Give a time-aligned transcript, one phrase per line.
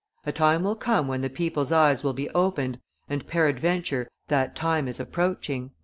[0.25, 4.87] A time will come when the people's eyes will be opened, and peradventure that time
[4.87, 5.73] is approaching."